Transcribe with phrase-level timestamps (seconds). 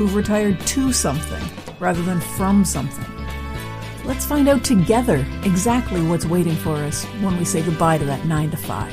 [0.00, 1.42] who've retired to something
[1.78, 3.04] rather than from something.
[4.06, 8.24] Let's find out together exactly what's waiting for us when we say goodbye to that
[8.24, 8.92] 9 to 5.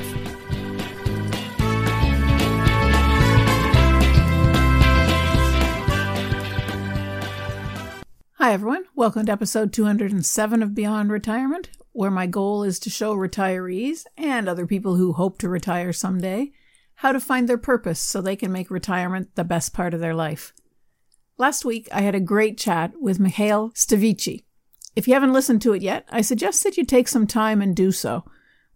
[8.34, 8.84] Hi, everyone.
[8.94, 14.46] Welcome to episode 207 of Beyond Retirement, where my goal is to show retirees and
[14.46, 16.52] other people who hope to retire someday
[16.96, 20.14] how to find their purpose so they can make retirement the best part of their
[20.14, 20.52] life.
[21.40, 24.42] Last week, I had a great chat with Michal Stavici.
[24.96, 27.76] If you haven't listened to it yet, I suggest that you take some time and
[27.76, 28.24] do so.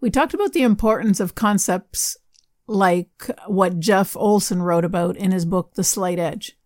[0.00, 2.16] We talked about the importance of concepts
[2.68, 6.56] like what Jeff Olson wrote about in his book, The Slight Edge.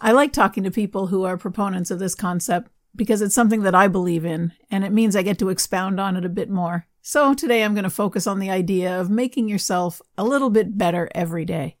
[0.00, 3.74] I like talking to people who are proponents of this concept because it's something that
[3.74, 6.88] I believe in, and it means I get to expound on it a bit more.
[7.02, 10.76] So today I'm going to focus on the idea of making yourself a little bit
[10.76, 11.76] better every day.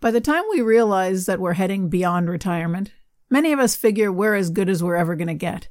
[0.00, 2.92] By the time we realize that we're heading beyond retirement,
[3.30, 5.68] many of us figure we're as good as we're ever going to get.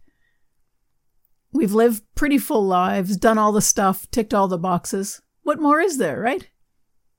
[1.53, 5.21] We've lived pretty full lives, done all the stuff, ticked all the boxes.
[5.43, 6.49] What more is there, right?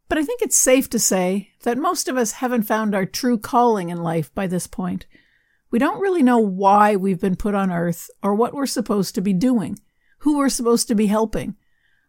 [0.08, 3.38] But I think it's safe to say that most of us haven't found our true
[3.38, 5.06] calling in life by this point.
[5.70, 9.20] We don't really know why we've been put on earth or what we're supposed to
[9.20, 9.78] be doing,
[10.18, 11.56] who we're supposed to be helping.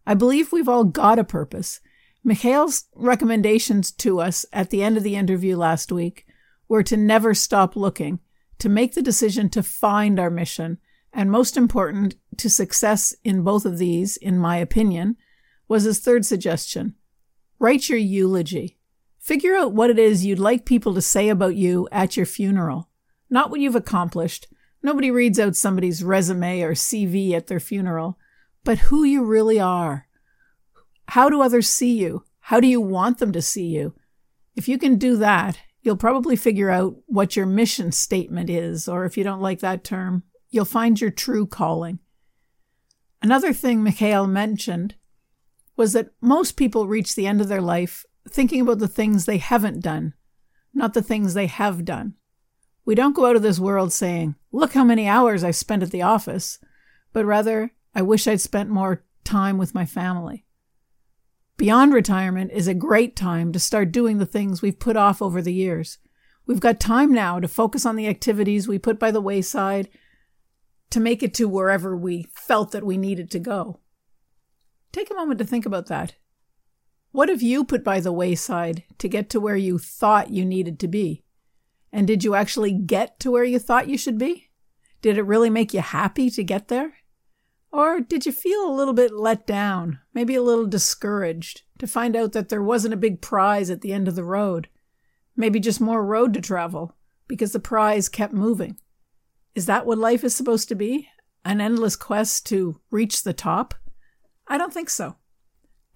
[0.05, 1.81] I believe we've all got a purpose.
[2.23, 6.25] Michal's recommendations to us at the end of the interview last week
[6.67, 8.19] were to never stop looking,
[8.59, 10.77] to make the decision to find our mission,
[11.13, 15.15] and most important, to success in both of these, in my opinion,
[15.67, 16.95] was his third suggestion
[17.59, 18.77] Write your eulogy.
[19.19, 22.89] Figure out what it is you'd like people to say about you at your funeral,
[23.29, 24.47] not what you've accomplished.
[24.83, 28.17] Nobody reads out somebody's resume or CV at their funeral,
[28.63, 30.06] but who you really are.
[31.09, 32.23] How do others see you?
[32.39, 33.93] How do you want them to see you?
[34.55, 39.05] If you can do that, you'll probably figure out what your mission statement is, or
[39.05, 41.99] if you don't like that term, you'll find your true calling.
[43.21, 44.95] Another thing Michal mentioned
[45.75, 49.37] was that most people reach the end of their life thinking about the things they
[49.37, 50.13] haven't done,
[50.73, 52.15] not the things they have done.
[52.83, 55.91] We don't go out of this world saying, Look how many hours I spent at
[55.91, 56.59] the office,
[57.13, 60.46] but rather, I wish I'd spent more time with my family.
[61.57, 65.41] Beyond retirement is a great time to start doing the things we've put off over
[65.41, 65.97] the years.
[66.45, 69.89] We've got time now to focus on the activities we put by the wayside
[70.91, 73.79] to make it to wherever we felt that we needed to go.
[74.91, 76.15] Take a moment to think about that.
[77.11, 80.79] What have you put by the wayside to get to where you thought you needed
[80.81, 81.23] to be?
[81.91, 84.51] And did you actually get to where you thought you should be?
[85.01, 86.93] Did it really make you happy to get there?
[87.77, 92.15] Or did you feel a little bit let down, maybe a little discouraged, to find
[92.15, 94.67] out that there wasn't a big prize at the end of the road?
[95.35, 96.95] Maybe just more road to travel
[97.27, 98.79] because the prize kept moving.
[99.53, 101.07] Is that what life is supposed to be?
[101.45, 103.75] An endless quest to reach the top?
[104.47, 105.17] I don't think so.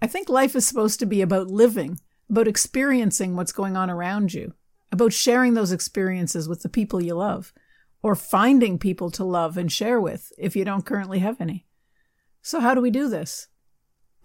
[0.00, 1.98] I think life is supposed to be about living,
[2.30, 4.54] about experiencing what's going on around you,
[4.92, 7.52] about sharing those experiences with the people you love,
[8.04, 11.66] or finding people to love and share with if you don't currently have any.
[12.42, 13.46] So, how do we do this?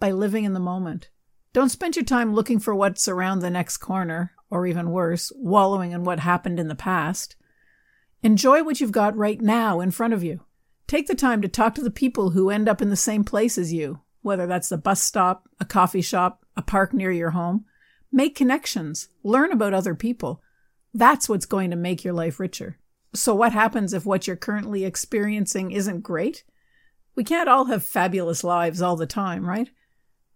[0.00, 1.08] By living in the moment.
[1.52, 5.92] Don't spend your time looking for what's around the next corner, or even worse, wallowing
[5.92, 7.36] in what happened in the past.
[8.22, 10.40] Enjoy what you've got right now in front of you.
[10.88, 13.56] Take the time to talk to the people who end up in the same place
[13.56, 17.66] as you, whether that's the bus stop, a coffee shop, a park near your home.
[18.10, 20.42] Make connections, learn about other people.
[20.92, 22.78] That's what's going to make your life richer.
[23.14, 26.42] So, what happens if what you're currently experiencing isn't great?
[27.18, 29.70] We can't all have fabulous lives all the time, right?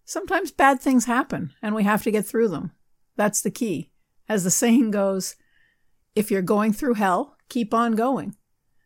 [0.04, 2.72] Sometimes bad things happen and we have to get through them.
[3.14, 3.92] That's the key.
[4.28, 5.36] As the saying goes,
[6.16, 8.34] if you're going through hell, keep on going.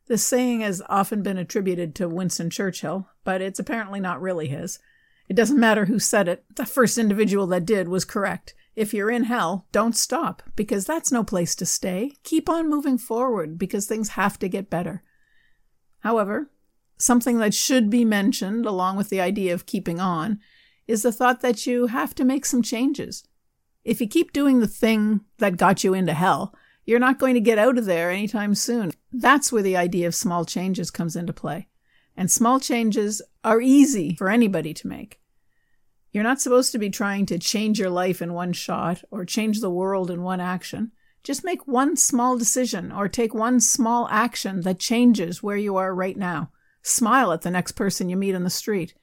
[0.08, 4.78] This saying has often been attributed to Winston Churchill, but it's apparently not really his.
[5.26, 8.52] It doesn't matter who said it, the first individual that did was correct.
[8.74, 12.12] If you're in hell, don't stop, because that's no place to stay.
[12.24, 15.02] Keep on moving forward, because things have to get better.
[16.00, 16.50] However,
[16.98, 20.40] something that should be mentioned, along with the idea of keeping on,
[20.86, 23.24] is the thought that you have to make some changes.
[23.84, 26.54] If you keep doing the thing that got you into hell,
[26.86, 28.92] You're not going to get out of there anytime soon.
[29.12, 31.66] That's where the idea of small changes comes into play.
[32.16, 35.20] And small changes are easy for anybody to make.
[36.12, 39.60] You're not supposed to be trying to change your life in one shot or change
[39.60, 40.92] the world in one action.
[41.24, 45.92] Just make one small decision or take one small action that changes where you are
[45.92, 46.52] right now.
[46.86, 48.94] Smile at the next person you meet on the street.